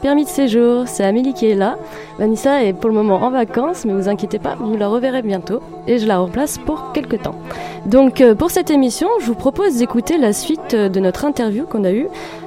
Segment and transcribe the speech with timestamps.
[0.00, 0.84] Permis de séjour.
[0.86, 1.76] C'est Amélie qui est là.
[2.18, 5.60] Vanessa est pour le moment en vacances, mais vous inquiétez pas, vous la reverrez bientôt
[5.88, 7.34] et je la remplace pour quelques temps.
[7.84, 11.64] Donc euh, pour cette émission, je vous propose d'écouter la suite euh, de notre interview
[11.66, 12.06] qu'on a eue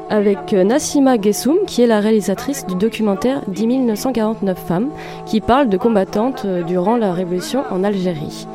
[0.09, 4.89] avec euh, Nassima Gessoum, qui est la réalisatrice du documentaire 10 949 femmes,
[5.25, 8.47] qui parle de combattantes durant la révolution en Algérie.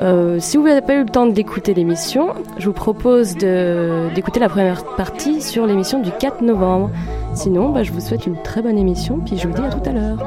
[0.00, 4.40] Euh, si vous n'avez pas eu le temps d'écouter l'émission, je vous propose de- d'écouter
[4.40, 6.90] la première partie sur l'émission du 4 novembre.
[7.34, 9.88] Sinon, bah, je vous souhaite une très bonne émission, puis je vous dis à tout
[9.88, 10.18] à l'heure.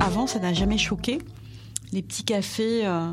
[0.00, 1.18] Avant, ça n'a jamais choqué.
[1.92, 3.12] Les petits cafés, euh,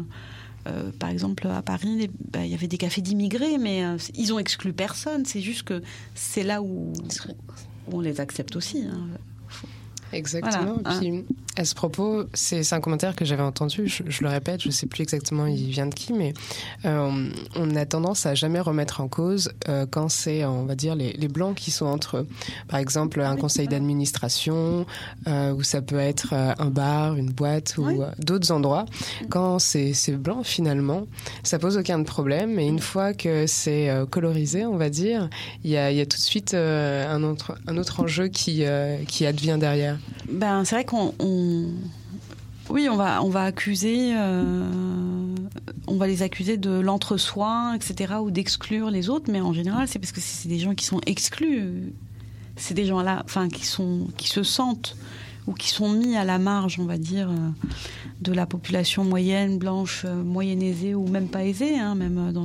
[0.67, 4.33] euh, par exemple à Paris, bah, il y avait des cafés d'immigrés, mais euh, ils
[4.33, 5.25] ont exclu personne.
[5.25, 5.81] C'est juste que
[6.15, 8.85] c'est là où, où on les accepte aussi.
[8.91, 9.07] hein.
[10.13, 10.77] Exactement.
[10.83, 11.23] Voilà, Puis,
[11.57, 14.85] à ce propos, c'est un commentaire que j'avais entendu, je, je le répète, je sais
[14.85, 16.33] plus exactement il vient de qui, mais
[16.85, 20.95] euh, on a tendance à jamais remettre en cause euh, quand c'est, on va dire,
[20.95, 22.27] les, les blancs qui sont entre, eux.
[22.67, 24.85] par exemple, un conseil d'administration,
[25.27, 28.85] euh, ou ça peut être euh, un bar, une boîte, ou euh, d'autres endroits.
[29.29, 31.07] Quand c'est blanc, finalement,
[31.43, 35.29] ça pose aucun problème, et une fois que c'est euh, colorisé, on va dire,
[35.63, 38.63] il y a, y a tout de suite euh, un, autre, un autre enjeu qui,
[38.63, 39.96] euh, qui advient derrière.
[40.29, 41.13] Ben, c'est vrai qu'on.
[41.19, 41.65] on-
[42.69, 44.13] Oui, on va, on va accuser.
[44.15, 44.65] euh,
[45.89, 49.99] On va les accuser de l'entre-soi, etc., ou d'exclure les autres, mais en général, c'est
[49.99, 51.93] parce que c'est des gens qui sont exclus.
[52.57, 53.63] C'est des gens-là, enfin, qui,
[54.17, 54.97] qui se sentent
[55.47, 57.35] ou qui sont mis à la marge, on va dire, euh,
[58.19, 61.79] de la population moyenne, blanche, euh, moyenne aisée ou même pas aisée.
[61.79, 62.43] hein, même dans,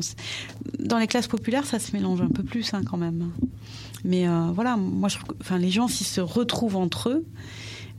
[0.78, 3.30] dans les classes populaires, ça se mélange un peu plus hein, quand même.
[4.04, 7.24] Mais euh, voilà, moi, je, enfin, les gens, s'ils se retrouvent entre eux,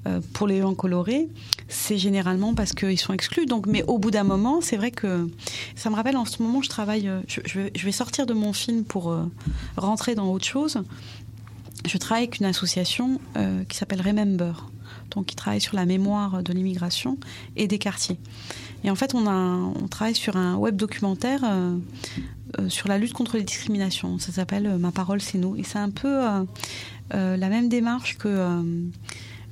[0.05, 1.29] euh, pour les gens colorés,
[1.69, 3.45] c'est généralement parce qu'ils sont exclus.
[3.45, 5.29] Donc, mais au bout d'un moment, c'est vrai que
[5.75, 8.83] ça me rappelle en ce moment, je travaille, euh, je, vais, sortir de mon film
[8.83, 9.15] pour
[9.77, 10.83] rentrer dans autre chose.
[11.85, 14.69] Je travaille avec une association euh, qui s'appelle Remember,
[15.11, 17.17] donc qui travaille sur la mémoire de l'immigration
[17.55, 18.17] et des quartiers.
[18.85, 21.77] Et en fait, on, a, on travaille sur un web documentaire euh,
[22.59, 24.17] euh, sur la lutte contre les discriminations.
[24.19, 25.55] Ça s'appelle Ma parole, c'est nous.
[25.57, 26.21] Et c'est un peu
[27.11, 28.61] la même démarche que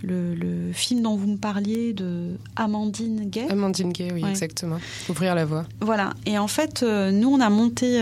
[0.04, 3.46] le, le film dont vous me parliez de Amandine Gay.
[3.50, 4.30] Amandine Gay, oui, Ouais.
[4.32, 4.78] exactement.
[5.10, 5.66] Ouvrir la voie.
[5.82, 6.14] Voilà.
[6.26, 8.02] Et en fait, nous, on a monté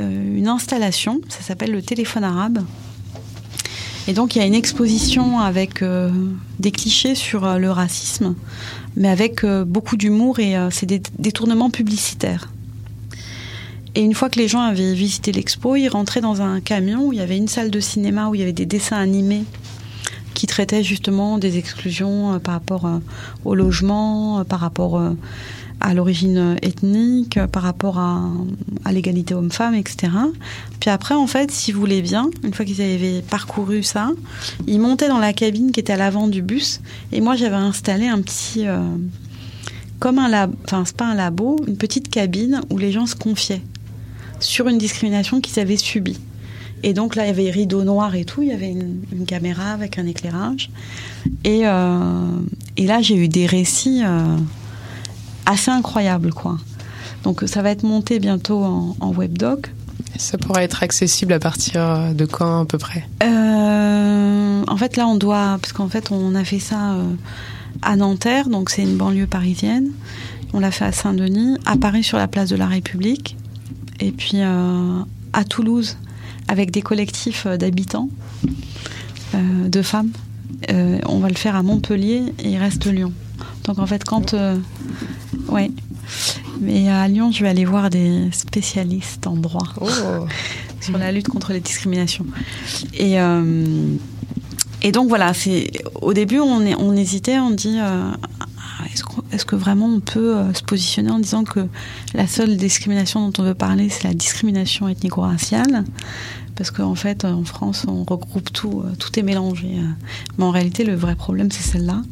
[0.00, 2.64] une installation, ça s'appelle le téléphone arabe.
[4.08, 5.84] Et donc il y a une exposition avec
[6.58, 8.34] des clichés sur le racisme,
[8.96, 12.48] mais avec beaucoup d'humour et c'est des détournements publicitaires.
[13.94, 17.12] Et une fois que les gens avaient visité l'expo, ils rentraient dans un camion où
[17.12, 19.44] il y avait une salle de cinéma où il y avait des dessins animés
[20.34, 22.98] qui traitaient justement des exclusions euh, par rapport euh,
[23.44, 25.00] au logement, euh, par rapport
[25.80, 28.30] à l'origine ethnique, par rapport à,
[28.92, 30.12] l'égalité homme-femme, etc.
[30.80, 34.10] Puis après, en fait, s'ils voulaient bien, une fois qu'ils avaient parcouru ça,
[34.66, 36.80] ils montaient dans la cabine qui était à l'avant du bus.
[37.12, 38.66] Et moi, j'avais installé un petit,
[40.00, 43.14] comme un labo, enfin c'est pas un labo, une petite cabine où les gens se
[43.14, 43.62] confiaient
[44.40, 46.18] sur une discrimination qu'ils avaient subie.
[46.82, 49.72] Et donc là, il y avait rideaux noirs et tout, il y avait une, caméra
[49.72, 50.70] avec un éclairage.
[51.44, 52.40] Et, euh,
[52.78, 54.36] et là, j'ai eu des récits euh,
[55.50, 56.58] assez incroyables, quoi.
[57.24, 59.70] Donc ça va être monté bientôt en, en webdoc.
[60.16, 63.06] Ça pourrait être accessible à partir de quand à peu près?
[63.22, 66.96] Euh, En fait, là, on doit, parce qu'en fait, on a fait ça
[67.82, 69.90] à Nanterre, donc c'est une banlieue parisienne.
[70.52, 73.36] On l'a fait à Saint-Denis, à Paris sur la place de la République
[74.00, 75.00] et puis euh,
[75.32, 75.96] à Toulouse
[76.48, 78.08] avec des collectifs euh, d'habitants,
[79.34, 80.10] euh, de femmes.
[80.68, 83.12] on va le faire à Montpellier et il reste Lyon.
[83.64, 84.34] Donc en fait, quand.
[85.48, 85.70] Ouais.
[86.60, 89.88] Mais à Lyon, je vais aller voir des spécialistes en droit oh.
[90.80, 92.26] sur la lutte contre les discriminations.
[92.94, 93.16] Et,
[94.82, 95.70] et donc voilà, c'est
[96.00, 97.78] au début, on, on hésitait, on dit
[99.32, 101.60] est-ce que vraiment on peut euh, se positionner en disant que
[102.14, 105.84] la seule discrimination dont on veut parler, c'est la discrimination ethnico-raciale?
[106.60, 109.78] Parce qu'en fait, en France, on regroupe tout, euh, tout est mélangé.
[109.78, 109.88] Euh.
[110.36, 112.02] Mais en réalité, le vrai problème, c'est celle-là.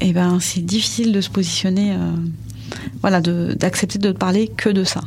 [0.00, 1.96] Et ben, c'est difficile de se positionner,
[3.00, 5.00] voilà, d'accepter de parler que de ça.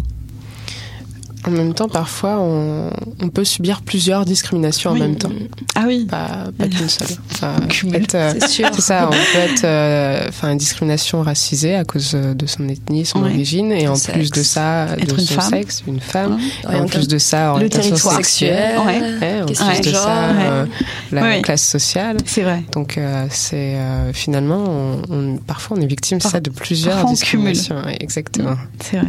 [1.48, 5.32] En même temps, parfois, on, peut subir plusieurs discriminations en même temps.
[5.76, 6.06] Ah oui.
[6.06, 7.08] Pas, pas qu'une seule.
[7.44, 9.08] Euh, c'est ça.
[9.08, 13.72] On peut être, euh, enfin, une discrimination racisée à cause de son ethnie, son origine,
[13.72, 16.40] et en plus de ça, de son sexe, une femme.
[16.72, 18.80] Et en plus de ça, orientation le sexuelle.
[18.86, 19.42] Ouais.
[19.42, 20.66] En plus de ça, euh,
[21.12, 22.18] la classe sociale.
[22.26, 22.64] C'est vrai.
[22.74, 23.00] Donc,
[23.30, 23.78] c'est
[24.14, 27.78] finalement, on, parfois, on est victime ça de plusieurs discriminations.
[28.00, 28.56] Exactement.
[28.82, 29.08] C'est vrai.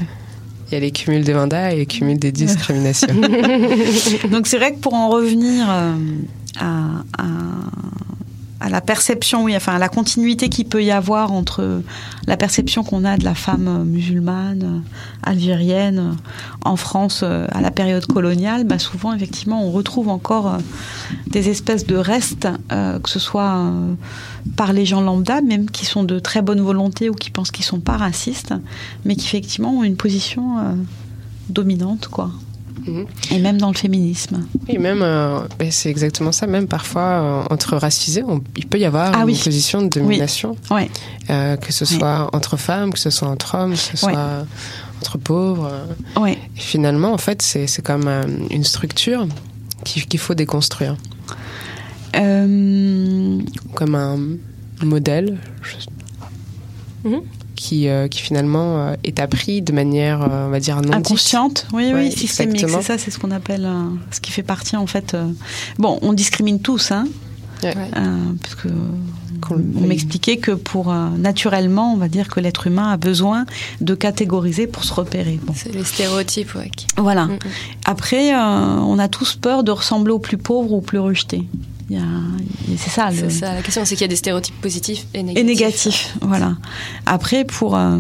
[0.70, 3.08] Il y a les cumuls des mandats et les cumuls des discriminations.
[4.30, 5.92] Donc c'est vrai que pour en revenir euh,
[6.60, 7.02] à,
[8.60, 11.82] à la perception, oui, enfin à la continuité qu'il peut y avoir entre
[12.26, 14.82] la perception qu'on a de la femme musulmane,
[15.22, 16.16] algérienne,
[16.64, 20.58] en France euh, à la période coloniale, bah souvent effectivement on retrouve encore euh,
[21.26, 23.72] des espèces de restes, euh, que ce soit
[24.56, 27.64] par les gens lambda, même qui sont de très bonne volonté ou qui pensent qu'ils
[27.64, 28.54] sont pas racistes,
[29.04, 30.76] mais qui effectivement ont une position
[31.48, 32.30] dominante, quoi.
[33.30, 34.46] Et même dans le féminisme.
[34.68, 35.40] Et même, euh,
[35.70, 38.22] c'est exactement ça, même parfois, euh, entre racisés,
[38.56, 40.56] il peut y avoir ah une position de domination.
[41.30, 44.46] Euh, que ce soit entre femmes, que ce soit entre hommes, que ce soit
[45.00, 45.70] entre pauvres.
[46.26, 48.08] Et finalement, en fait, c'est comme
[48.50, 49.26] une structure
[49.84, 50.96] qu'il faut déconstruire.
[52.12, 54.18] Comme un
[54.84, 55.38] modèle.
[57.04, 57.22] Mhm
[57.60, 61.66] qui, euh, qui finalement euh, est appris de manière, euh, on va dire, non inconsciente.
[61.74, 62.64] Oui, oui, systémique.
[62.66, 63.68] C'est ça, c'est ce qu'on appelle,
[64.10, 65.14] ce qui fait partie en fait.
[65.78, 67.06] bon, on discrimine tous, hein.
[67.60, 68.68] parce que
[69.50, 73.44] on m'expliquait que pour naturellement, on va dire que l'être humain a besoin
[73.82, 75.38] de catégoriser pour se repérer.
[75.54, 76.70] C'est les stéréotypes, ouais.
[76.96, 77.26] Voilà.
[77.26, 77.38] Mm, mm.
[77.84, 81.44] Après, on a tous peur de ressembler au plus pauvre ou au plus rejeté.
[82.76, 83.54] C'est ça, ça.
[83.54, 85.40] La question, c'est qu'il y a des stéréotypes positifs et négatifs.
[85.40, 86.56] Et négatifs, voilà.
[87.06, 87.98] Après, pour, euh,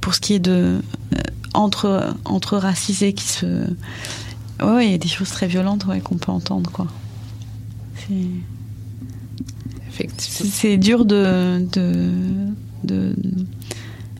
[0.00, 0.80] pour ce qui est de
[1.12, 1.16] euh,
[1.54, 3.46] entre, entre racisés qui se.
[4.62, 6.86] Oui, il y a des choses très violentes ouais, qu'on peut entendre, quoi.
[10.18, 13.14] C'est dur de, de,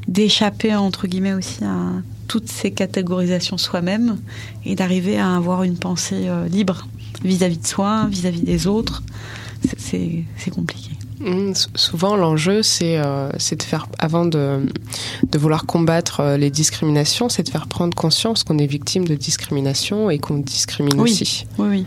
[0.07, 1.93] d'échapper entre guillemets aussi à
[2.31, 4.17] toutes ces catégorisations soi-même
[4.65, 6.87] et d'arriver à avoir une pensée euh, libre
[7.25, 9.03] vis-à-vis de soi, vis-à-vis des autres.
[9.77, 10.93] C'est compliqué.
[11.19, 14.65] Mmh, souvent, l'enjeu, c'est euh, de faire, avant de,
[15.29, 19.17] de vouloir combattre euh, les discriminations, c'est de faire prendre conscience qu'on est victime de
[19.17, 21.47] discrimination et qu'on discrimine aussi.
[21.59, 21.87] Oui, oui.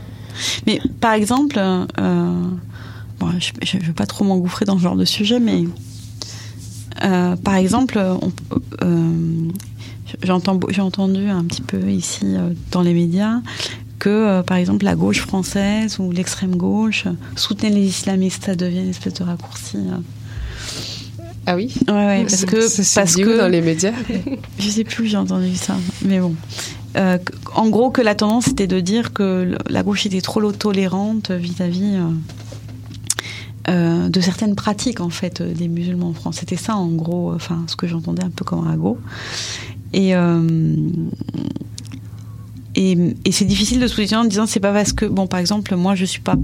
[0.67, 1.85] Mais par exemple, euh,
[3.17, 3.29] bon,
[3.61, 5.63] je ne veux pas trop m'engouffrer dans ce genre de sujet, mais
[7.43, 7.97] par exemple,
[10.21, 12.35] j'ai entendu un petit peu ici
[12.71, 13.41] dans les médias
[14.03, 17.05] que, euh, par exemple, la gauche française ou l'extrême gauche
[17.37, 18.43] soutenait les islamistes.
[18.43, 19.77] Ça devient une espèce de raccourci.
[19.77, 19.97] Euh.
[21.45, 21.73] Ah oui?
[21.87, 22.95] Ouais, parce que.
[22.95, 23.93] parce que dans les médias
[24.59, 25.77] Je sais plus, j'ai entendu ça.
[26.03, 26.35] Mais bon.
[26.97, 27.17] Euh,
[27.55, 31.97] en gros, que la tendance était de dire que la gauche était trop tolérante vis-à-vis
[33.69, 36.39] euh, de certaines pratiques en fait des musulmans en France.
[36.39, 38.97] C'était ça en gros, enfin ce que j'entendais un peu comme ragot.
[39.93, 40.13] Et
[42.75, 45.39] et, et c'est difficile de se positionner en disant c'est pas parce que bon par
[45.39, 46.35] exemple moi je suis pas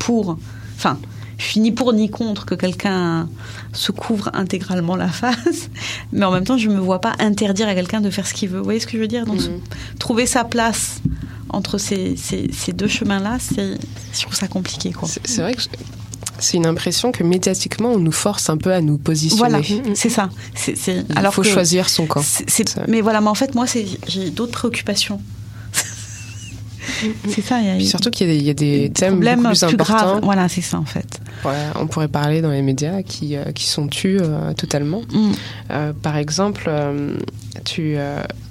[0.00, 0.38] pour,
[0.74, 0.98] enfin
[1.38, 3.28] je suis ni pour ni contre que quelqu'un
[3.72, 5.70] se couvre intégralement la face,
[6.12, 8.34] mais en même temps, je ne me vois pas interdire à quelqu'un de faire ce
[8.34, 8.58] qu'il veut.
[8.58, 9.24] Vous voyez ce que je veux dire?
[9.24, 9.60] Donc, mhm.
[10.00, 11.00] trouver sa place
[11.48, 14.92] entre ces, ces, deux chemins-là, je trouve ça compliqué.
[15.24, 15.62] C'est vrai que
[16.38, 19.38] c'est une impression que médiatiquement, on nous force un peu à nous positionner.
[19.38, 19.60] Voilà,
[19.94, 20.30] c'est ça.
[20.66, 22.22] Il faut choisir son camp.
[22.86, 23.66] mais voilà, mais en fait, moi,
[24.06, 25.20] j'ai d'autres préoccupations.
[27.28, 27.60] C'est ça.
[27.60, 29.76] Y a, surtout qu'il y, a des, thèmes plus, plus importants.
[29.76, 30.20] Graves.
[30.22, 31.20] Voilà, c'est ça en fait.
[31.76, 35.02] on pourrait parler dans les médias qui, euh, qui sont tus euh, totalement.
[35.12, 35.30] Mm.
[35.70, 36.70] Euh, par exemple,
[37.64, 37.96] tu,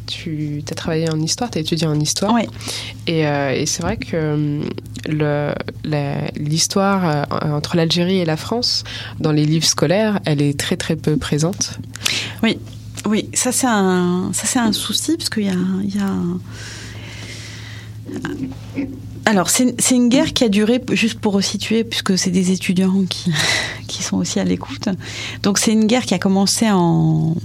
[0.07, 2.33] tu as travaillé en histoire, tu as étudié en histoire.
[2.33, 2.43] Oui.
[3.07, 4.61] Et, et c'est vrai que
[6.35, 8.83] l'histoire entre l'Algérie et la France,
[9.19, 11.79] dans les livres scolaires, elle est très très peu présente.
[12.43, 12.59] Oui,
[13.05, 16.11] oui, ça c'est un, ça un souci parce qu'il y a, il y a
[19.25, 23.33] alors, c'est une guerre qui a duré, juste pour resituer, puisque c'est des étudiants qui,
[23.87, 24.87] qui sont aussi à l'écoute.
[25.43, 27.35] Donc, c'est une guerre qui a commencé en,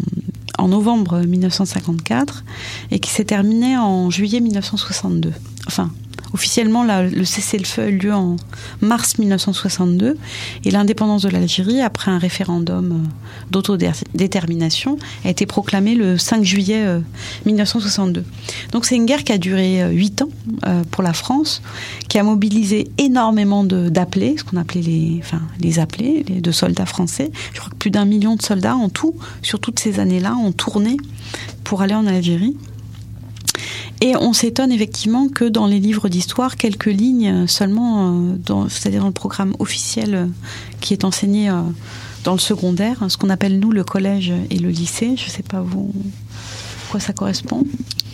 [0.59, 2.45] en novembre 1954
[2.92, 5.33] et qui s'est terminée en juillet 1962.
[5.66, 5.90] Enfin,
[6.35, 8.37] Officiellement, le cessez-le-feu a eu lieu en
[8.81, 10.17] mars 1962
[10.65, 13.09] et l'indépendance de l'Algérie, après un référendum euh,
[13.51, 16.85] d'autodétermination, a été proclamée le 5 juillet
[17.45, 18.21] 1962.
[18.21, 18.25] Euh,
[18.73, 21.62] Donc c'est une guerre qui a duré 8 euh, ans pour la France,
[22.09, 26.87] qui a mobilisé énormément d'appelés, ce qu'on appelait les, enfin, les appelés, les, de soldats
[26.87, 27.31] français.
[27.53, 30.53] Je crois que plus d'un million de soldats en tout, sur toutes ces années-là, ont
[30.53, 30.97] tourné
[31.65, 32.57] pour aller en Algérie.
[34.00, 39.07] Et on s'étonne effectivement que dans les livres d'histoire, quelques lignes seulement, euh, c'est-à-dire dans
[39.07, 40.26] le programme officiel euh,
[40.81, 41.61] qui est enseigné euh,
[42.25, 45.14] dans le secondaire, ce qu'on appelle nous le collège et le lycée.
[45.17, 45.93] Je ne sais pas vous
[46.91, 47.64] quoi ça correspond?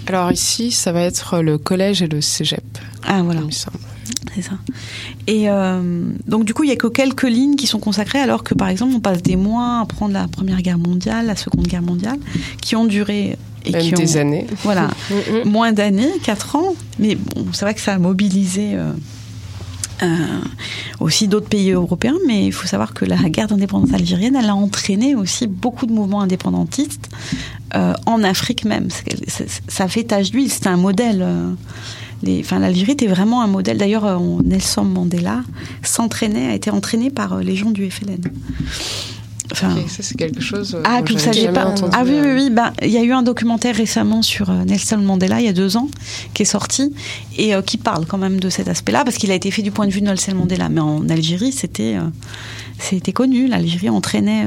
[0.07, 2.63] Alors ici, ça va être le collège et le cégep.
[3.05, 3.41] Ah voilà.
[4.35, 4.53] C'est ça.
[5.27, 5.47] Et
[6.27, 8.69] donc du coup, il y a que quelques lignes qui sont consacrées, alors que par
[8.69, 12.19] exemple, on passe des mois à prendre la Première Guerre mondiale, la Seconde Guerre mondiale,
[12.61, 14.47] qui ont duré et qui des années.
[14.63, 15.49] Voilà, mm, mm.
[15.49, 16.75] moins d'années, 4 ans.
[16.99, 18.93] Mais bon, c'est vrai que ça a mobilisé euh,
[20.03, 20.07] euh,
[21.01, 22.17] aussi d'autres pays européens.
[22.27, 25.93] Mais il faut savoir que la guerre d'indépendance algérienne, elle a entraîné aussi beaucoup de
[25.93, 27.09] mouvements indépendantistes
[27.75, 28.89] euh, en Afrique même.
[29.69, 31.27] ça fait tache d'huile, c'est un modèle.
[32.41, 33.79] Enfin, l'Algérie était vraiment un modèle.
[33.79, 35.43] D'ailleurs, Nelson Mandela
[35.83, 38.21] s'entraînait, a été entraîné par les gens du FLN.
[39.53, 40.75] Enfin, ça c'est quelque chose.
[40.75, 41.75] Euh, ah, que vous saviez pas.
[41.93, 42.51] Ah oui, oui, oui.
[42.51, 45.53] Ben, il y a eu un documentaire récemment sur euh, Nelson Mandela, il y a
[45.53, 45.89] deux ans,
[46.35, 46.93] qui est sorti
[47.37, 49.71] et euh, qui parle quand même de cet aspect-là, parce qu'il a été fait du
[49.71, 50.69] point de vue de Nelson Mandela.
[50.69, 51.97] Mais en Algérie, c'était
[52.79, 53.49] c'était connu.
[53.49, 54.45] L'Algérie entraînait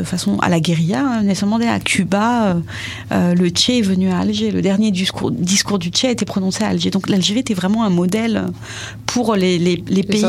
[0.00, 2.54] de façon à la guérilla, hein, Nelson Mandela à Cuba, euh,
[3.12, 4.50] euh, le Tché est venu à Alger.
[4.50, 6.90] Le dernier discours, discours du Tché a été prononcé à Alger.
[6.90, 8.46] Donc l'Algérie était vraiment un modèle
[9.06, 10.24] pour les, les, les pays,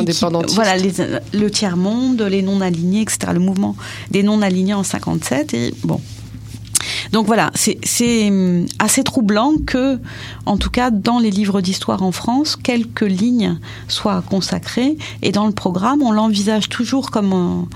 [0.53, 3.31] voilà, le tiers monde, les non alignés, etc.
[3.33, 3.75] Le mouvement
[4.11, 5.99] des non alignés en 57 et bon.
[7.11, 9.99] Donc voilà, c'est hum, assez troublant que,
[10.45, 14.97] en tout cas, dans les livres d'histoire en France, quelques lignes soient consacrées.
[15.21, 17.67] Et dans le programme, on l'envisage toujours comme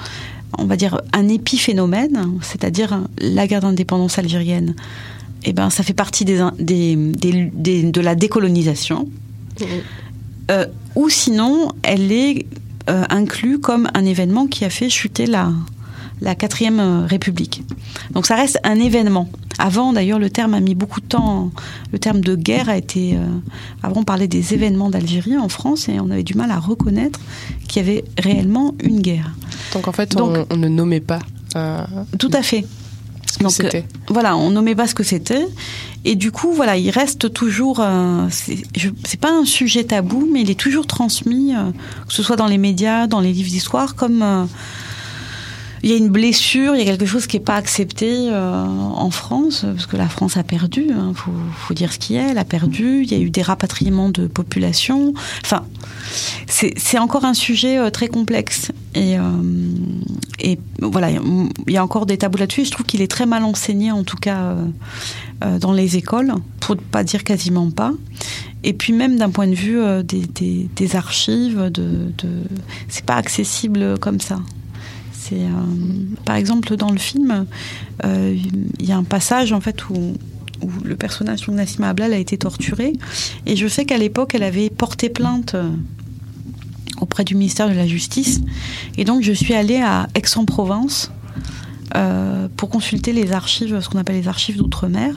[0.57, 4.75] on va dire, un épiphénomène, c'est-à-dire la guerre d'indépendance algérienne,
[5.43, 9.07] eh ben, ça fait partie des, de la décolonisation.
[9.59, 9.65] Mmh.
[10.51, 10.65] Euh,
[10.95, 12.45] ou sinon, elle est
[12.89, 15.51] euh, inclue comme un événement qui a fait chuter la,
[16.21, 17.63] la quatrième euh, République.
[18.13, 19.27] Donc ça reste un événement.
[19.57, 21.51] Avant, d'ailleurs, le terme a mis beaucoup de temps.
[21.91, 23.15] Le terme de guerre a été.
[23.15, 23.25] Euh,
[23.83, 27.19] avant, on parlait des événements d'Algérie en France et on avait du mal à reconnaître
[27.67, 29.31] qu'il y avait réellement une guerre.
[29.73, 31.19] Donc en fait, on, ne nommait pas.
[31.55, 31.85] Euh,
[32.17, 32.65] tout à fait.
[33.39, 33.53] Donc
[34.07, 35.47] voilà, on nommait pas ce que c'était.
[36.05, 37.79] Et du coup, voilà, il reste toujours.
[37.81, 41.53] Euh, c'est pas un sujet tabou, mais il est toujours transmis,
[42.07, 44.47] que ce soit dans les médias, dans les livres d'histoire, comme
[45.83, 48.65] il y a une blessure, il y a quelque chose qui n'est pas accepté euh,
[48.65, 52.19] en France, parce que la France a perdu, il hein, faut, dire ce qu'il y
[52.19, 55.13] a, elle a perdu, il y a eu des rapatriements de population.
[55.43, 55.65] Enfin,
[56.47, 58.71] c'est encore un sujet euh, très complexe.
[58.93, 62.65] Et, euh, voilà, il y a encore des tabous là-dessus.
[62.65, 64.55] Je trouve qu'il est très mal enseigné, en tout cas,
[65.59, 67.93] dans les écoles, pour ne pas dire quasiment pas.
[68.63, 72.29] Et puis même d'un point de vue des, des, archives, de, de
[72.89, 74.39] c'est pas accessible comme ça.
[75.31, 75.47] Euh,
[76.25, 77.45] par exemple, dans le film,
[78.05, 78.37] euh,
[78.79, 80.15] il y a un passage en fait où
[80.83, 82.93] le personnage de Nassima Ablal a été torturé.
[83.45, 85.69] Et je sais qu'à l'époque, elle avait porté plainte euh,
[86.99, 88.41] auprès du ministère de la Justice.
[88.97, 91.11] Et donc, je suis allée à Aix-en-Provence
[92.55, 95.13] pour consulter les archives, ce qu'on appelle les archives d'outre-mer.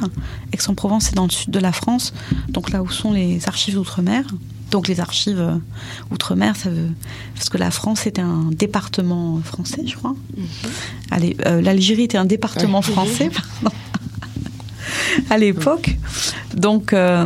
[0.53, 2.13] Aix-en-Provence, c'est dans le sud de la France,
[2.49, 4.25] donc là où sont les archives d'outre-mer.
[4.75, 5.55] Donc les archives euh,
[6.11, 6.91] outre-mer, ça veut
[7.37, 10.17] parce que la France était un département français, je crois.
[11.13, 13.31] Allez, euh, l'Algérie était un département français.
[13.63, 13.77] pardon.
[15.31, 15.97] à l'époque.
[16.57, 17.25] Donc, euh,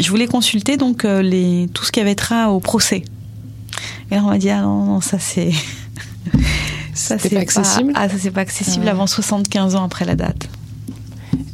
[0.00, 3.04] je voulais consulter donc euh, les, tout ce qui avait trait au procès.
[4.10, 5.52] Et là, on m'a dit ah non, non ça c'est
[6.94, 10.48] ça C'était pas accessible Ah, ça c'est pas accessible avant 75 ans après la date.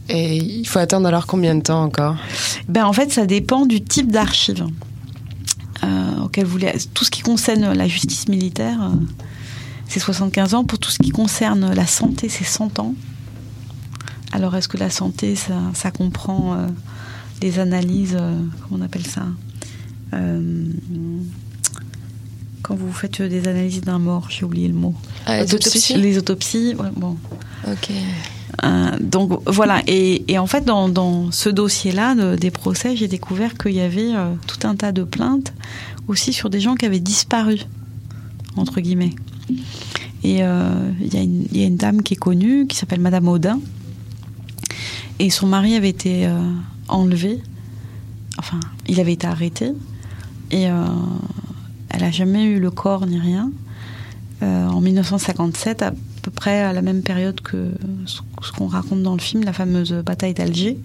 [0.09, 2.17] Et il faut attendre alors combien de temps encore?
[2.67, 4.65] Ben en fait, ça dépend du type d'archive
[6.23, 6.73] auquel vous voulez.
[6.95, 8.95] Tout ce qui concerne la justice militaire, euh,
[9.89, 10.65] c'est 75 ans.
[10.65, 12.95] Pour tout ce qui concerne la santé, c'est 100 ans.
[14.33, 16.67] Alors, est-ce que la santé, ça, ça comprend euh,
[17.43, 19.27] les analyses, euh, comment on appelle ça
[20.13, 20.67] Euh,
[22.63, 24.95] Quand vous faites des analyses d'un mort, j'ai oublié le mot.
[25.27, 27.17] Ah, les autopsies Les autopsies, ouais, bon.
[27.69, 27.91] Ok.
[28.63, 33.73] Euh, donc voilà, et, en fait dans, ce dossier-là de- des procès, j'ai découvert qu'il
[33.73, 35.53] y avait euh, tout un tas de plaintes
[36.07, 37.59] aussi sur des gens qui avaient disparu,
[38.57, 39.15] entre guillemets.
[40.23, 43.59] Et euh, il y, a une- dame qui est connue, qui s'appelle Madame Audin,
[45.19, 46.29] et son mari avait été
[46.89, 47.41] enlevé,
[48.39, 49.73] enfin, il avait été arrêté,
[50.51, 53.51] et elle n'a jamais eu le corps ni rien.
[54.43, 55.93] En 1957, à
[56.25, 57.73] peu près à la même période que
[58.07, 60.79] ce qu'on raconte dans le film, la fameuse bataille d'Alger.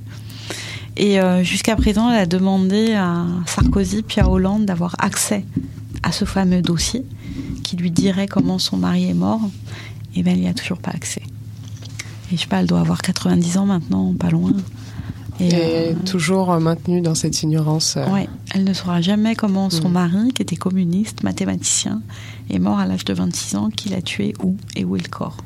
[0.98, 5.46] Et euh, jusqu'à présent, elle a demandé à Sarkozy puis à Hollande d'avoir accès
[6.03, 7.05] à ce fameux dossier
[7.63, 9.39] qui lui dirait comment son mari est mort.
[10.13, 11.22] Et bien, il n'y a toujours pas accès.
[12.31, 14.51] Et je sais pas, elle doit avoir 90 ans maintenant, pas loin.
[15.41, 17.96] Et, euh, toujours euh, maintenue dans cette ignorance.
[17.98, 19.94] euh, Ouais, elle ne saura jamais comment son Mm.
[19.94, 22.01] mari, qui était communiste, mathématicien,
[22.50, 25.07] est mort à l'âge de 26 ans, qui l'a tué où et où est le
[25.09, 25.37] corps?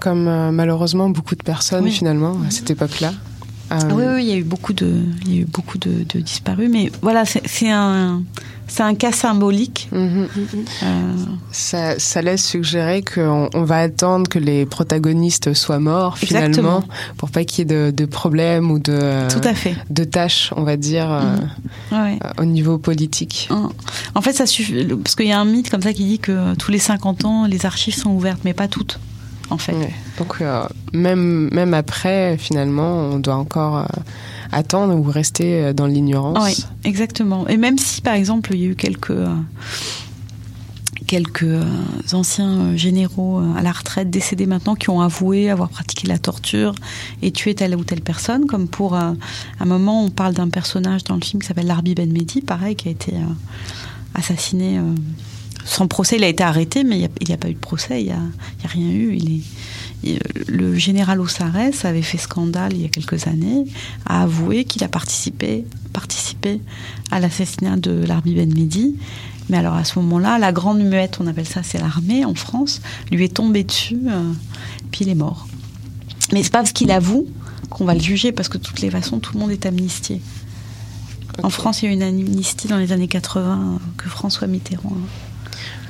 [0.00, 1.90] Comme euh, malheureusement beaucoup de personnes Oui.
[1.90, 3.12] finalement à cette époque-là.
[3.72, 5.78] Euh, Ah oui, oui, il y a eu beaucoup de, il y a eu beaucoup
[5.78, 8.22] de, de disparus, mais voilà, c'est un,
[8.68, 9.88] c'est un cas symbolique.
[9.92, 10.28] mhm.
[10.84, 11.12] Euh,
[11.50, 16.84] Ça, ça laisse suggérer qu'on on va attendre que les protagonistes soient morts finalement Exactement.
[17.16, 19.74] pour pas qu'il y ait de, de problèmes ou de, tout à fait.
[19.90, 21.22] de tâches, on va dire, euh,
[21.90, 22.02] Mhm.
[22.04, 23.48] Ouais, euh, au niveau politique.
[24.14, 26.54] En fait, ça suffit parce qu'il y a un mythe comme ça qui dit que
[26.54, 29.00] tous les 50 ans, les archives sont ouvertes, mais pas toutes,
[29.50, 29.74] en fait.
[29.74, 29.92] Ouais.
[30.18, 33.84] Donc euh, même, même après, finalement, on doit encore euh,
[34.52, 36.44] attendre ou rester euh, dans l'ignorance.
[36.44, 37.46] Oui, exactement.
[37.48, 39.34] Et même si, par exemple, il y a eu quelques euh,
[41.06, 41.62] quelques
[42.12, 46.74] anciens généraux à la retraite décédés maintenant qui ont avoué avoir pratiqué la torture
[47.22, 49.16] et tué telle ou telle personne, comme pour un
[49.64, 52.88] moment on parle d'un personnage dans le film qui s'appelle Larbi Ben Mehdi, pareil, qui
[52.88, 53.12] a été
[54.16, 54.80] assassiné
[55.66, 56.16] sans procès.
[56.16, 58.20] Il a été arrêté, mais il n'y a, pas eu de procès, il n'y a,
[58.64, 59.16] rien eu.
[59.16, 59.42] Il est,
[60.04, 63.64] il- le général Ossarès avait fait scandale il y a quelques années,
[64.06, 66.60] a avoué qu'il a participé, participé
[67.10, 68.96] à l'assassinat de Larbi Ben Mehdi.
[69.48, 72.80] Mais alors à ce moment-là, la grande muette, on appelle ça, c'est l'armée en France,
[73.12, 74.32] lui est tombée dessus, euh,
[74.90, 75.46] puis il est mort.
[76.32, 77.26] Mais c'est pas parce qu'il avoue
[77.70, 80.20] qu'on va le juger, parce que de toutes les façons, tout le monde est amnistié.
[81.42, 81.50] En.
[81.50, 84.96] France, il y a eu une amnistie dans les années 80 euh, que François Mitterrand.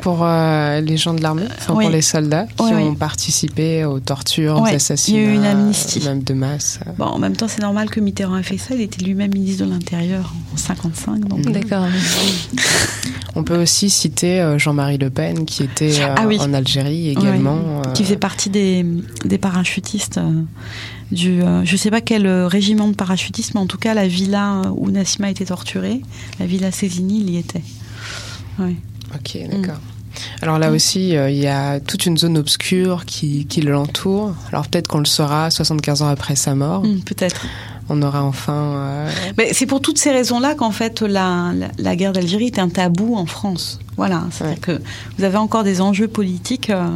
[0.02, 1.84] Pour euh, les gens de l'armée, enfin Oui.
[1.84, 2.82] pour les soldats qui Oui, oui.
[2.82, 6.00] ont participé aux tortures, aux assassinats, il y a eu une amnistie.
[6.04, 6.80] même de masse.
[6.98, 8.74] Bon, en même temps, c'est normal que Mitterrand ait fait ça.
[8.74, 11.20] Il était lui-même ministre de l'Intérieur en 55.
[11.28, 11.86] Donc, D'accord.
[13.34, 16.38] On peut aussi citer euh, Jean-Marie Le Pen qui était euh, Ah oui.
[16.40, 17.58] en Algérie également.
[17.86, 18.84] euh, qui faisait partie des,
[19.26, 20.42] des parachutistes euh,
[21.12, 24.08] du euh, je sais pas quel euh, régiment de parachutistes mais en tout cas la
[24.08, 26.00] villa euh, où Nassima a été torturée
[26.40, 27.62] la villa Cézini il y était
[28.58, 28.74] Ouais.
[29.14, 29.78] Ok, d'accord.
[30.40, 34.34] Alors là aussi, euh, il y a toute une zone obscure qui, qui l'entoure.
[34.50, 36.82] Alors peut-être qu'on le saura 75 ans après sa mort.
[36.84, 37.46] Hmm, peut-être
[37.90, 38.52] On aura enfin...
[38.76, 42.46] euh, mais c'est pour toutes ces raisons là qu'en fait la, la, la guerre d'Algérie
[42.46, 44.80] est un tabou en France voilà c'est à dire que
[45.18, 46.88] vous avez encore des enjeux politiques euh,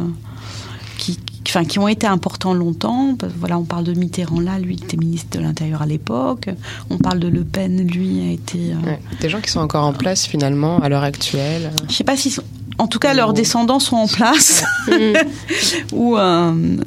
[1.53, 3.17] Enfin, qui ont été importants longtemps.
[3.37, 6.47] Voilà, on parle de Mitterrand là, lui il était ministre de l'Intérieur à l'époque.
[6.89, 8.71] On parle de Le Pen, lui a été.
[8.71, 11.71] euh, ouais, des gens qui sont encore en place finalement à l'heure actuelle.
[11.89, 12.43] Je sais pas s'ils sont.
[12.77, 14.63] En tout cas, leurs descendants sont en place,
[15.91, 16.77] ou, euh,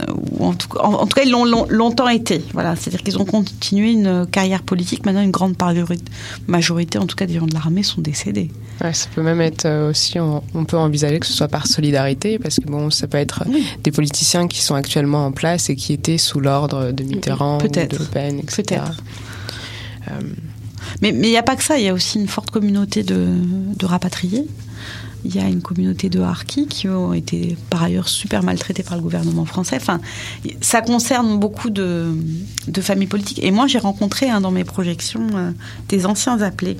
[0.44, 2.42] ou en, tout, en, tout, cas, ils l'ont longtemps été.
[2.52, 5.04] Voilà, c'est-à-dire qu'ils ont continué une carrière politique.
[5.06, 5.56] Maintenant, une grande
[6.46, 8.50] majorité, en tout cas des gens de l'armée, sont décédés.
[8.82, 12.38] Ouais, ça peut même être euh, aussi, on, peut envisager que ce soit par solidarité,
[12.38, 13.44] parce que bon, ça peut être
[13.82, 17.68] des politiciens qui sont actuellement en place et qui étaient sous l'ordre de Mitterrand, ou
[17.68, 18.82] de Le Pen, etc.
[20.08, 20.20] Euh,
[21.00, 23.26] mais il n'y a pas que ça, il y a aussi une forte communauté de,
[23.76, 24.46] de rapatriés.
[25.24, 28.96] Il y a une communauté de harkis qui ont été par ailleurs super maltraités par
[28.96, 29.76] le gouvernement français.
[29.76, 30.00] Enfin,
[30.60, 32.14] ça concerne beaucoup de,
[32.68, 33.42] de familles politiques.
[33.42, 35.50] Et moi, j'ai rencontré hein, dans mes projections euh,
[35.88, 36.76] des anciens appelés.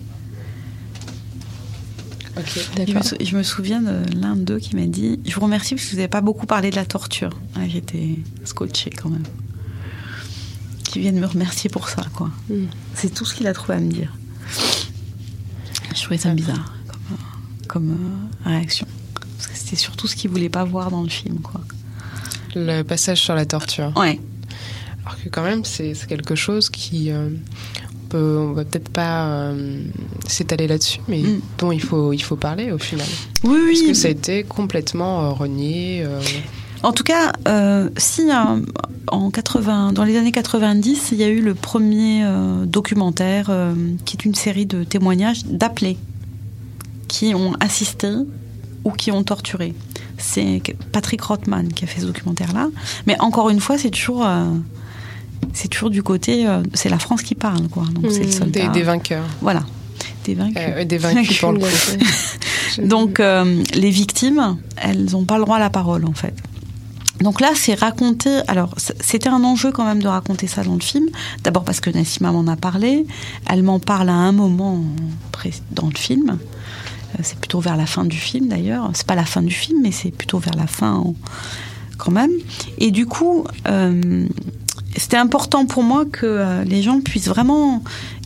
[2.36, 5.86] je, me, je, me, souviens de l'un d'eux qui m'a dit Je vous remercie parce
[5.86, 7.30] que vous n'avez pas beaucoup parlé de la torture.
[7.66, 9.24] J'étais scotché quand même.
[10.84, 12.30] Qui viennent me remercier pour ça, quoi.
[12.50, 12.66] Hmm.
[12.94, 14.12] C'est tout ce qu'il a trouvé à me dire.
[15.94, 16.74] Je trouvais ça bizarre
[17.74, 18.86] comme euh, réaction.
[19.36, 21.60] Parce que c'était surtout ce qu'il voulait pas voir dans le film, quoi.
[22.54, 23.92] Le passage sur la torture.
[23.96, 24.20] Ouais.
[25.04, 27.10] Alors que quand même, c'est quelque chose qui...
[27.10, 27.30] Euh,
[28.16, 29.82] on va peut-être pas euh,
[30.28, 31.40] s'étaler là-dessus, mais mm.
[31.58, 33.08] dont il faut, il faut parler au final.
[33.42, 33.72] Oui, oui.
[33.72, 36.06] Parce que ça a été complètement renié.
[36.84, 37.32] En tout cas,
[37.96, 38.30] si
[39.08, 42.24] en 80, dans les années 90, il y a eu le premier
[42.66, 43.50] documentaire
[44.04, 45.98] qui est une série de témoignages d'appelés
[47.14, 48.08] qui ont assisté
[48.82, 49.72] ou qui ont torturé.
[50.18, 52.70] C'est Patrick Rothman qui a fait ce documentaire-là.
[53.06, 54.46] Mais encore une fois, c'est toujours, euh,
[55.52, 57.84] c'est toujours du côté, euh, c'est la France qui parle, quoi.
[57.94, 58.68] Donc c'est le mmh, soldat.
[58.68, 59.26] Des, vainqueurs.
[59.40, 59.62] Voilà,
[60.24, 60.56] des vaincus.
[60.58, 61.60] Euh, des vaincus pour le
[62.88, 66.34] Donc les victimes, elles n'ont pas le droit à la parole, en fait.
[67.20, 68.40] Donc là, c'est raconté.
[68.48, 71.06] Alors, c'était un enjeu quand même de raconter ça dans le film.
[71.44, 73.06] D'abord parce que Nassima m'en a parlé.
[73.48, 74.82] Elle m'en parle à un moment
[75.70, 76.38] dans le film.
[77.14, 78.90] Euh, c'est plutôt vers la fin du film d'ailleurs.
[78.94, 81.04] C'est pas la fin du film, mais c'est plutôt vers la fin
[81.98, 82.30] quand même.
[82.78, 84.26] Et du coup, euh,
[84.96, 87.82] c'était important pour moi que euh, les gens puissent vraiment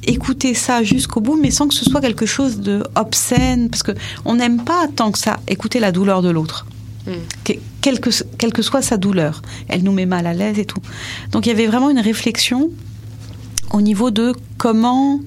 [0.06, 3.92] écouter ça jusqu'au bout, mais sans que ce soit quelque chose de obscène, parce que
[4.24, 6.66] on n'aime pas tant que ça écouter la douleur de l'autre.
[7.06, 7.52] Mm.
[7.80, 10.80] quelle, que, quelle que soit sa douleur, elle nous met mal à l'aise et tout.
[11.32, 12.68] Donc il y avait vraiment une réflexion
[13.72, 15.20] au niveau de comment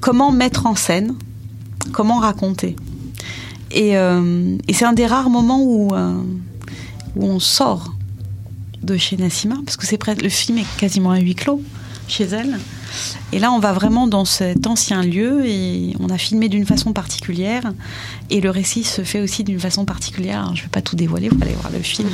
[0.00, 1.14] comment mettre en scène
[1.92, 2.76] comment raconter.
[3.74, 6.22] Euh, et, c'est un des rares moments où, euh,
[7.16, 7.94] où on sort
[8.82, 11.60] de chez Nassima, parce que le film est quasiment à huis clos
[12.08, 12.58] chez elle.
[13.32, 16.92] Et là, on va vraiment dans cet ancien lieu et on a filmé d'une façon
[16.92, 17.72] particulière.
[18.30, 20.50] Et le récit se fait aussi d'une façon particulière.
[20.54, 22.08] je ne vais pas tout dévoiler, vous allez voir le film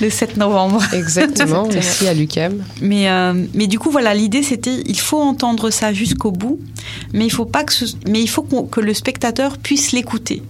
[0.00, 0.82] le 7 novembre.
[0.92, 2.62] Exactement, ici à l'UQAM.
[2.80, 6.58] Mais, euh, mais du coup, voilà, l'idée c'était il faut entendre ça jusqu'au bout,
[7.12, 7.74] mais il faut, pas que,
[8.08, 10.42] mais il faut que le spectateur puisse l'écouter.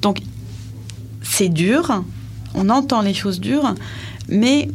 [0.00, 0.18] Donc,
[1.22, 2.02] c'est dur,
[2.54, 3.74] on entend les choses dures,
[4.28, 4.68] mais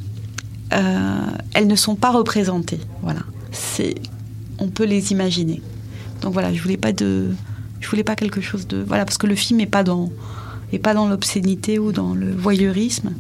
[0.74, 1.20] euh,
[1.54, 2.80] elles ne sont pas représentées.
[3.02, 3.22] Voilà
[3.58, 3.96] c'est,
[4.60, 5.62] on peut les imaginer.
[6.22, 7.30] Donc voilà, je voulais pas de,
[7.80, 10.10] je voulais pas quelque chose de, voilà, parce que le film est pas dans,
[10.74, 13.12] et pas dans l'obscénité ou dans le voyeurisme.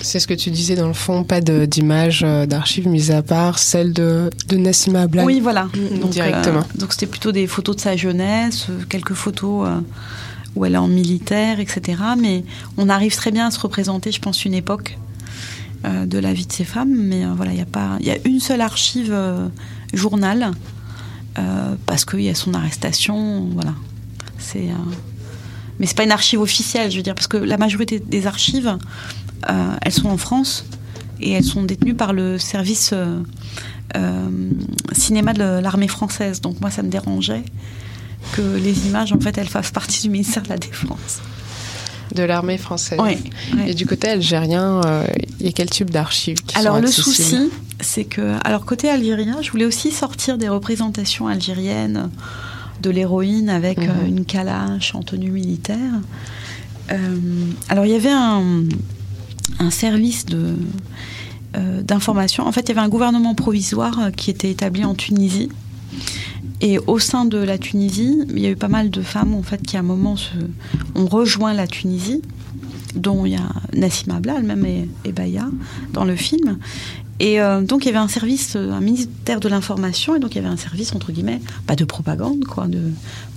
[0.00, 3.58] C'est ce que tu disais dans le fond, pas d'images euh, d'archives mises à part,
[3.58, 5.06] celle de, de Nassima.
[5.24, 6.60] Oui, voilà, mm, donc, directement.
[6.60, 9.68] Euh, donc c'était plutôt des photos de sa jeunesse, euh, quelques photos
[10.56, 12.02] où elle est en militaire, etc.
[12.18, 12.44] Mais
[12.76, 14.98] on arrive très bien à se représenter, je pense, une époque
[15.84, 16.92] de la vie de ces femmes.
[16.92, 19.14] Mais voilà, il y a pas, il y a une seule archive
[19.92, 20.52] journal
[21.38, 23.48] euh, parce qu'il y a son arrestation.
[23.52, 23.74] Voilà.
[24.38, 24.74] C'est, euh,
[25.78, 28.78] mais c'est pas une archive officielle, je veux dire, parce que la majorité des archives,
[29.48, 30.64] euh, elles sont en France
[31.20, 32.94] et elles sont détenues par le service
[34.92, 36.40] cinéma de l'armée française.
[36.40, 37.44] Donc moi, ça me dérangeait
[38.32, 41.20] que les images, en fait, elles fassent partie du ministère de la Défense.
[42.14, 42.98] De l'armée française.
[43.66, 44.80] Et du côté algérien,
[45.40, 49.50] il y a quel type d'archives Alors le souci, c'est que, alors côté algérien, je
[49.50, 52.10] voulais aussi sortir des représentations algériennes
[52.82, 53.88] de l'héroïne avec mhm.
[53.88, 55.94] euh, une calache en tenue militaire.
[56.90, 57.18] Euh,
[57.68, 58.64] alors il y avait un,
[59.70, 60.54] service de
[61.56, 62.46] euh, d'information.
[62.46, 65.50] En fait, il y avait un gouvernement provisoire qui était établi en Tunisie.
[66.60, 69.42] Et au sein de la Tunisie, il y a eu pas mal de femmes en
[69.42, 70.34] fait qui à un moment se,
[70.94, 72.20] ont rejoint la Tunisie,
[72.94, 75.48] dont il y a Nassima Bla elle-même et, et Baya
[75.92, 76.58] dans le film.
[77.20, 80.32] Et euh, donc il y avait un service, euh, un ministère de l'information, et donc
[80.32, 82.80] il y avait un service entre guillemets, pas de propagande quoi, de,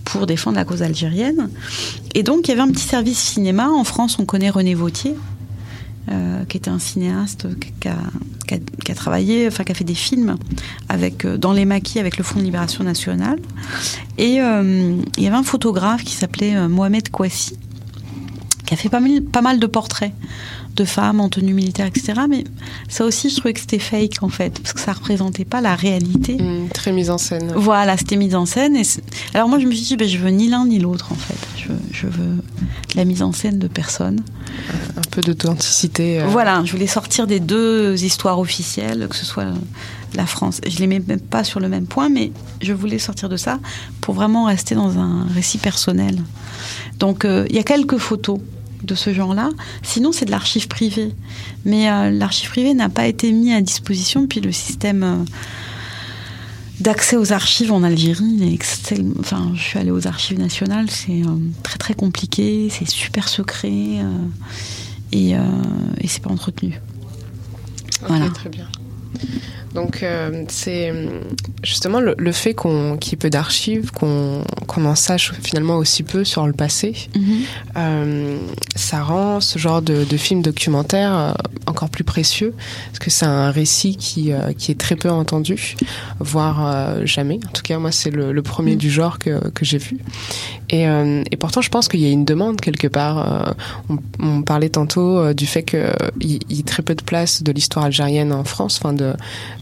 [0.06, 1.50] pour défendre la cause algérienne.
[2.14, 3.70] Et donc il y avait un petit service cinéma.
[3.70, 5.16] En France, on connaît René Vautier,
[6.12, 7.48] euh, qui était un cinéaste
[7.80, 10.36] qui a, travaillé, enfin qui a fait des films
[10.90, 13.40] avec dans les maquis avec le Fonds de Libération Nationale.
[14.18, 17.58] Et il y avait un photographe qui s'appelait Mohamed Kouassi,
[18.72, 20.14] qui a fait pas mal, pas mal de portraits
[20.78, 22.14] de femmes en tenue militaire, etc.
[22.30, 22.46] Mais
[22.88, 25.76] ça aussi, je trouvais que c'était fake en fait, parce que ça représentait pas la
[25.76, 26.36] réalité.
[26.36, 27.52] Mmh, très mise en scène.
[27.54, 28.78] Voilà, c'était mise en scène.
[28.78, 28.86] Et
[29.34, 31.36] alors moi, je me suis dit, ben, je veux ni l'un ni l'autre en fait.
[31.58, 32.38] Je veux, je veux,
[32.96, 34.22] la mise en scène de personne.
[34.96, 36.22] Un peu d'authenticité.
[36.22, 36.28] Euh...
[36.28, 39.48] Voilà, je voulais sortir des deux histoires officielles, que ce soit
[40.14, 40.62] la France.
[40.66, 42.32] Je les mets même pas sur le même point, mais
[42.62, 43.60] je voulais sortir de ça
[44.00, 46.22] pour vraiment rester dans un récit personnel.
[47.00, 48.40] Donc euh, il y a quelques photos
[48.84, 49.50] de ce genre-là.
[49.84, 51.14] Sinon, c'est de l'archive privée.
[51.66, 55.16] Mais euh, l'archive privée n'a pas été mis à disposition, puis le système euh,
[56.80, 58.58] d'accès aux archives en Algérie,
[59.20, 64.00] enfin, je suis allée aux archives nationales, c'est euh, très très compliqué, c'est super secret
[65.12, 66.80] et, et c'est pas entretenu.
[68.08, 68.30] voilà.
[68.30, 68.68] Très bien.
[69.74, 70.94] Donc euh, c'est
[71.64, 76.04] justement le, fait qu'on qu'il y ait peu d'archives, qu'on qu'on en sache finalement aussi
[76.04, 77.38] peu sur le passé, Mhm.
[77.78, 78.38] euh,
[78.76, 81.32] ça rend ce genre de, de film documentaire euh,
[81.68, 82.54] encore plus précieux
[82.88, 85.78] parce que c'est un récit qui euh, qui est très peu entendu,
[86.20, 87.40] voire euh, jamais.
[87.48, 88.78] En tout cas moi c'est le, le premier Mhm.
[88.78, 90.00] du genre que que j'ai vu.
[90.72, 93.56] Et, euh, et pourtant je pense qu'il y a une demande quelque part.
[93.90, 97.52] On, on, parlait tantôt du fait qu'il y, y ait très peu de place de
[97.52, 99.16] l'histoire algérienne en France, enfin de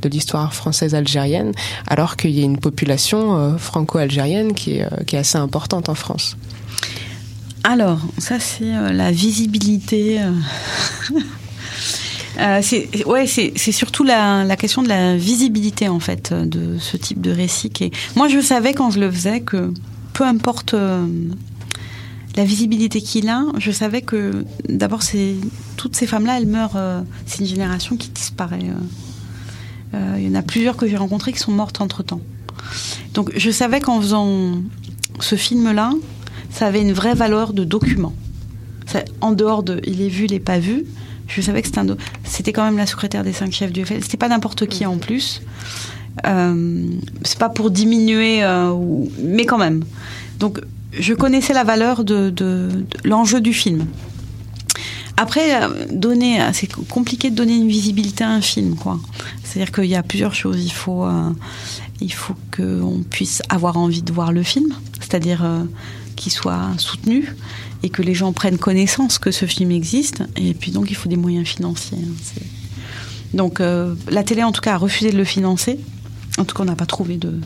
[0.09, 1.51] l'histoire française algérienne,
[1.87, 6.37] alors qu'il y a une population euh, franco-algérienne qui est, euh, assez importante en France.
[7.63, 10.21] Alors, ça c'est euh, la visibilité.
[12.39, 17.21] Euh, c'est ouais, c'est surtout la, question de la visibilité en fait de ce type
[17.21, 17.69] de récit.
[17.69, 17.91] Qui.
[18.15, 19.73] Moi, je savais quand je le faisais que
[20.19, 21.08] peu importe euh,
[22.36, 25.36] la visibilité qu'il a, je savais que d'abord c'est
[25.77, 26.75] toutes ces femmes-là, elles meurent.
[26.75, 28.65] Euh, c'est une génération qui disparaît.
[29.93, 32.19] Euh, il y en a plusieurs que j'ai rencontrées qui sont mortes entre temps.
[33.13, 34.55] Donc, je savais qu'en faisant
[35.21, 35.93] ce film-là,
[36.49, 38.13] ça avait une vraie valeur de document.
[39.21, 40.84] En dehors de il est vu, il n'est pas vu,
[41.29, 41.69] je savais que
[42.25, 44.03] c'était quand même la secrétaire des cinq chefs du FL.
[44.03, 45.41] C'était pas n'importe qui en plus.
[46.25, 46.86] Euh,
[47.23, 48.73] c'est pas pour diminuer, euh,
[49.21, 49.84] mais quand même.
[50.39, 50.60] Donc,
[50.97, 52.34] je connaissais la valeur de,
[53.03, 53.86] l'enjeu du film.
[55.17, 58.99] Après, donner, c'est compliqué de donner une visibilité à un film, quoi.
[59.49, 60.63] C'est-à-dire qu'il y a plusieurs choses.
[60.63, 61.32] Il faut, euh,
[62.01, 65.63] il faut qu'on puisse avoir envie de voir le film, c'est-à-dire euh,
[66.15, 67.36] qu'il soit soutenu
[67.82, 70.21] et que les gens prennent connaissance que ce film existe.
[70.36, 71.97] Et puis donc, il faut des moyens financiers.
[71.99, 72.41] Hein,
[73.34, 75.79] donc, euh, la télé, en tout cas, a refusé de le financer.
[76.39, 77.39] En tout cas, on n'a pas trouvé de,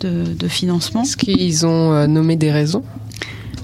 [0.00, 1.02] de, de financement.
[1.02, 2.84] Est-ce qu'ils ont euh, nommé des raisons?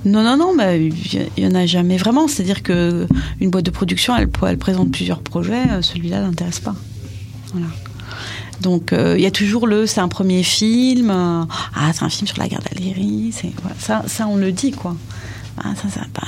[0.05, 0.92] Non, non, non, bah, il
[1.37, 2.29] n'y en a jamais vraiment.
[2.29, 3.07] C'est-à-dire qu'une
[3.42, 6.75] boîte de production, elle, elle présente plusieurs projets, celui-là l'intéresse pas.
[7.53, 7.69] Voilà.
[8.61, 12.09] Donc il euh, y a toujours le c'est un premier film, euh, ah c'est un
[12.09, 14.97] film sur la guerre d'Algérie, c'est voilà, ça, ça on le dit quoi.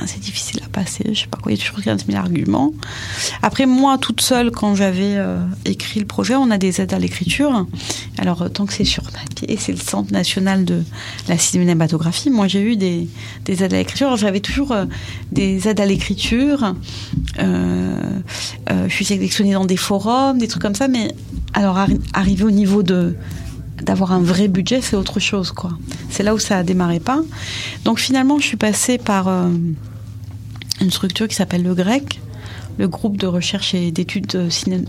[0.07, 2.73] C'est difficile à passer, je sais pas quoi, il y a toujours 15 000 arguments.
[3.43, 6.99] Après moi toute seule quand j'avais euh, écrit le projet, on a des aides à
[6.99, 7.67] l'écriture.
[8.17, 10.83] Alors tant que c'est sur papier, c'est le Centre national de
[11.29, 12.31] la cinématographie.
[12.31, 13.09] Moi j'ai eu des,
[13.45, 14.17] des aides à l'écriture.
[14.17, 14.87] J'avais toujours euh,
[15.33, 16.75] des aides à l'écriture.
[17.38, 18.01] Euh,
[18.87, 21.14] je suis sélectionnée dans des forums, des trucs comme ça, mais
[21.55, 23.17] alors arri arriver au niveau de
[23.83, 25.71] d'avoir un vrai budget, c'est autre chose, quoi.
[26.11, 27.21] C'est là où ça a démarré pas.
[27.85, 29.49] Donc finalement, je suis passée par euh,
[30.81, 32.21] une structure qui s'appelle le GREC,
[32.79, 34.85] le groupe de recherche et d'études ciné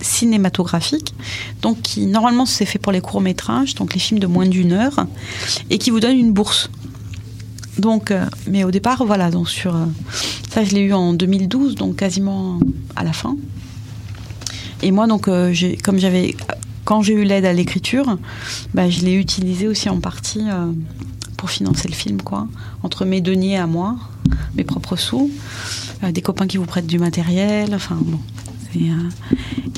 [0.00, 1.14] cinématographiques,
[1.62, 4.72] donc qui normalement c'est fait pour les courts métrages, donc les films de moins d'une
[4.72, 5.06] heure,
[5.70, 6.70] et qui vous donne une bourse.
[7.78, 9.84] Donc, euh, mais au départ, voilà, donc sur euh,
[10.50, 12.58] ça, je l'ai eu en 2012, donc quasiment
[12.96, 13.36] à la fin.
[14.82, 16.34] Et moi, donc, euh, comme j'avais
[16.88, 18.16] quand j'ai eu l'aide à l'écriture,
[18.72, 20.72] bah, je l'ai utilisé aussi en partie euh,
[21.36, 22.48] pour financer le film, quoi.
[22.82, 23.96] Entre mes deniers à moi,
[24.56, 25.30] mes propres sous,
[26.02, 28.18] euh, des copains qui vous prêtent du matériel, enfin bon.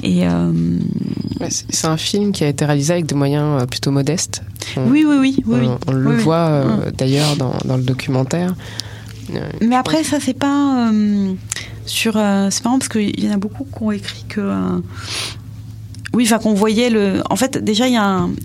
[0.04, 0.52] Et, euh,
[1.40, 4.44] et c'est un film qui a été réalisé avec des moyens plutôt modestes.
[4.76, 5.66] On, oui, oui, oui, oui.
[5.66, 6.92] On, on le oui, voit oui.
[6.96, 8.54] d'ailleurs dans, dans, le documentaire.
[9.60, 10.92] Mais après, ça, c'est pas
[11.86, 12.12] sur.
[12.12, 14.80] c'est marrant parce qu'il y en a beaucoup qui ont écrit que
[16.12, 17.22] oui, enfin qu'on voyait le.
[17.30, 17.94] En fait, déjà il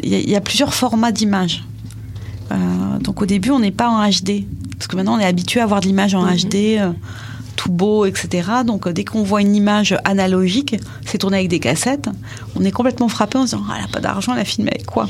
[0.03, 1.63] y, a plusieurs formats d'images.
[2.51, 2.55] Euh,
[2.99, 4.45] donc au début, on n'est pas en HD
[4.77, 6.33] parce que maintenant on est habitué à voir de l'image en Mhm.
[6.33, 6.37] mmh.
[6.37, 6.91] HD, euh,
[7.55, 8.49] tout beau, etc.
[8.65, 10.75] Donc euh, dès qu'on voit une image analogique,
[11.05, 12.09] c'est tourné avec des cassettes,
[12.55, 14.71] on est complètement frappé en se disant ah, elle a pas d'argent, elle a filmé
[14.71, 15.09] avec quoi?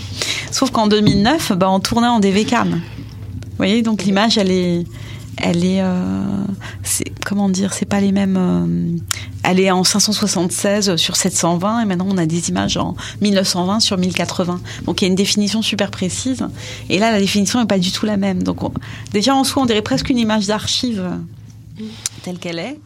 [0.52, 2.70] Sauf qu'en 2009, bah, on tournait en DV cam.
[2.70, 4.86] Vous voyez, donc l'image elle est
[5.38, 6.24] elle est, euh,
[7.26, 8.38] comment dire, c'est pas les mêmes.
[8.38, 8.98] Euh,
[9.44, 13.98] elle est en 576 sur 720 et maintenant on a des images en 1920 sur
[13.98, 14.60] 1080.
[14.86, 16.48] Donc il y a une définition super précise.
[16.90, 18.44] Et là, la définition est pas du tout la même.
[18.44, 18.72] Donc on,
[19.14, 21.04] déjà en soi, on dirait presque une image d'archive
[22.24, 22.80] telle qu'elle est.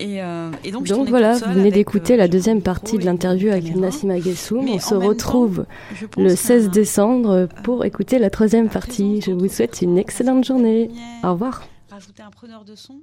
[0.00, 3.74] Et, euh, et donc, donc voilà, vous venez d'écouter la deuxième partie de l'interview avec
[3.74, 4.68] Nassima Gessoum.
[4.68, 5.66] On se retrouve
[6.16, 9.20] le 16 décembre pour écouter la troisième partie.
[9.20, 10.90] Je vous souhaite une excellente journée.
[11.24, 11.66] Au revoir.
[11.90, 13.00] Rajouter un preneur de son.